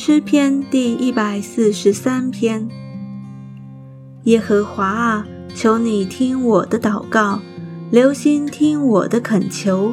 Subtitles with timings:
[0.00, 2.68] 诗篇第一百四十三篇。
[4.22, 5.26] 耶和华啊，
[5.56, 7.40] 求你听我的祷告，
[7.90, 9.92] 留心听我的恳求，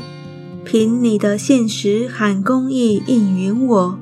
[0.64, 3.98] 凭你的信实和公义应允我。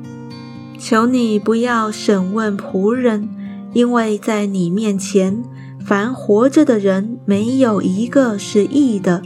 [0.78, 3.30] 求你不要审问仆人，
[3.72, 5.42] 因为在你面前，
[5.80, 9.22] 凡活着的人没有一个是义的。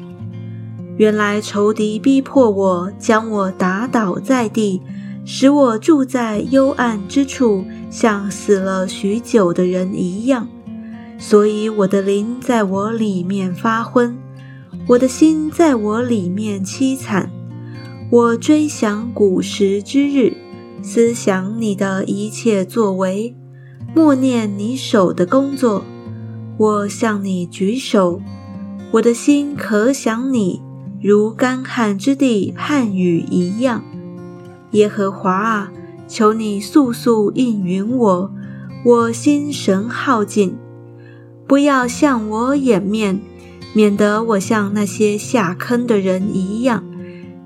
[0.98, 4.84] 原来仇敌逼迫我，将我打倒在地。
[5.30, 10.48] 使我住在幽暗之处，像死了许久的人一样。
[11.20, 14.18] 所以我的灵在我里面发昏，
[14.88, 17.30] 我的心在我里面凄惨。
[18.10, 20.38] 我追想古时之日，
[20.82, 23.36] 思想你的一切作为，
[23.94, 25.84] 默念你手的工作。
[26.58, 28.22] 我向你举手，
[28.92, 30.62] 我的心可想你，
[31.02, 33.84] 如干旱之地旱雨一样。
[34.78, 35.72] 耶和华啊，
[36.08, 38.32] 求你速速应允我，
[38.86, 40.56] 我心神耗尽，
[41.48, 43.20] 不要向我掩面，
[43.74, 46.84] 免得我像那些下坑的人一样。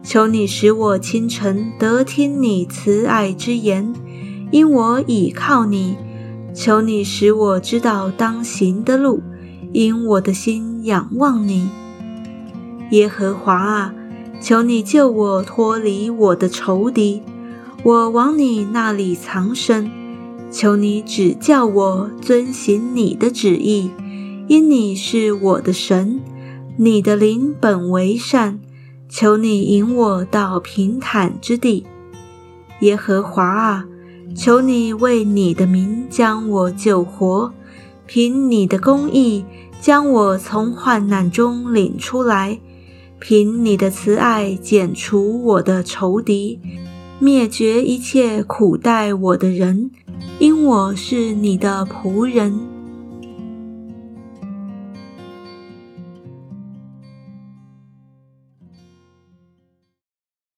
[0.03, 3.93] 求你使我清晨得听你慈爱之言，
[4.51, 5.95] 因我倚靠你。
[6.53, 9.21] 求你使我知道当行的路，
[9.71, 11.69] 因我的心仰望你。
[12.89, 13.93] 耶和华啊。
[14.41, 17.21] 求你救我脱离我的仇敌，
[17.83, 19.91] 我往你那里藏身。
[20.49, 23.91] 求你指教我遵行你的旨意，
[24.47, 26.19] 因你是我的神，
[26.75, 28.59] 你的灵本为善。
[29.07, 31.85] 求你引我到平坦之地，
[32.79, 33.85] 耶和华啊，
[34.35, 37.53] 求你为你的名将我救活，
[38.07, 39.45] 凭你的公义
[39.79, 42.59] 将我从患难中领出来。
[43.21, 46.59] 凭你的慈爱，剪除我的仇敌，
[47.19, 49.91] 灭绝一切苦待我的人，
[50.39, 52.59] 因我是你的仆人。